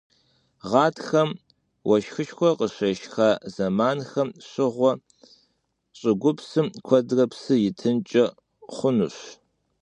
[0.69, 1.29] Гъатхэм,
[1.87, 4.91] уэшхышхуэ къыщешха зэманхэм щыгъуэ
[5.99, 8.25] щӀыгупсым куэдрэ псы итынкӀэ
[8.75, 9.17] хъунущ.